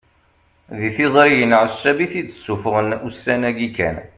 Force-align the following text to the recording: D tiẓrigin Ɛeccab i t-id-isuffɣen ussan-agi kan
D 0.79 0.81
tiẓrigin 0.95 1.57
Ɛeccab 1.61 1.97
i 2.05 2.07
t-id-isuffɣen 2.11 2.89
ussan-agi 3.07 3.69
kan 3.77 3.97